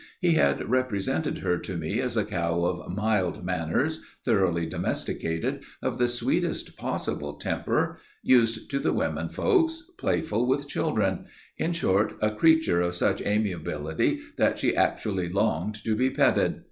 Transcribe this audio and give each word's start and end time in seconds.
He 0.19 0.31
had 0.31 0.67
represented 0.67 1.37
her 1.37 1.59
to 1.59 1.77
me 1.77 1.99
as 2.01 2.17
a 2.17 2.25
cow 2.25 2.65
of 2.65 2.91
mild 2.91 3.45
manners, 3.45 4.01
thoroughly 4.25 4.65
domesticated, 4.65 5.61
of 5.79 5.99
the 5.99 6.07
sweetest 6.07 6.75
possible 6.75 7.33
temper, 7.33 7.99
used 8.23 8.71
to 8.71 8.79
the 8.79 8.93
women 8.93 9.29
folks, 9.29 9.83
playful 9.99 10.47
with 10.47 10.67
children, 10.67 11.25
in 11.59 11.73
short, 11.73 12.13
a 12.19 12.31
creature 12.33 12.81
of 12.81 12.95
such 12.95 13.21
amiability 13.21 14.21
that 14.39 14.57
she 14.57 14.75
actually 14.75 15.29
longed 15.29 15.75
to 15.83 15.95
be 15.95 16.09
petted. 16.09 16.59